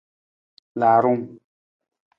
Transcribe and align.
Laarung. 0.79 1.23